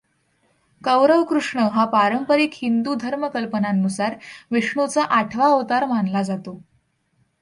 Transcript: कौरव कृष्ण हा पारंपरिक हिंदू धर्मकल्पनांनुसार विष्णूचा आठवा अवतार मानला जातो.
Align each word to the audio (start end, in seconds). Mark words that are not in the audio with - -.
कौरव 0.81 1.23
कृष्ण 1.23 1.59
हा 1.73 1.85
पारंपरिक 1.85 2.51
हिंदू 2.53 2.95
धर्मकल्पनांनुसार 2.95 4.15
विष्णूचा 4.51 5.03
आठवा 5.03 5.45
अवतार 5.45 5.85
मानला 5.85 6.21
जातो. 6.21 6.59